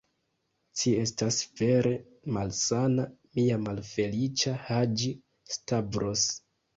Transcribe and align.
Ci 0.79 0.91
estas 0.99 1.35
vere 1.59 1.91
malsana, 2.37 3.05
mia 3.39 3.57
malfeliĉa 3.65 4.55
Haĝi-Stavros. 4.71 6.25